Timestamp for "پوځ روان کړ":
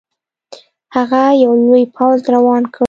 1.95-2.79